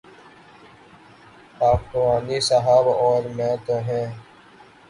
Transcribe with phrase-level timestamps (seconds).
[1.57, 4.07] خاکوانی صاحب اور میں تو ہیں۔